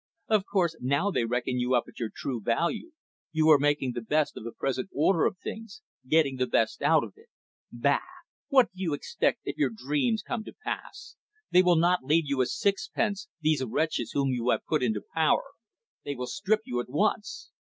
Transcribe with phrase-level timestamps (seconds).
[0.27, 2.93] "Of course, now they reckon you up at your true value.
[3.31, 6.85] You are making the best of the present order of things, getting the best you
[6.85, 7.27] can out of it.
[7.71, 7.99] Bah!
[8.47, 11.17] What do you expect if your dreams come to pass?
[11.51, 15.43] They will not leave you a sixpence, these wretches whom you have put into power.
[16.03, 17.51] They will strip you at once."